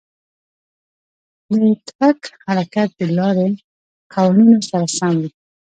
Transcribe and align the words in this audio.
د 1.51 1.53
ټرک 1.87 2.19
حرکت 2.45 2.89
د 2.99 3.01
لارې 3.17 3.49
قوانینو 4.13 4.59
سره 4.69 4.87
سم 4.97 5.13
وي. 5.21 5.29